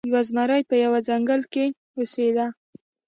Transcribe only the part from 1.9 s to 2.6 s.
اوسیده.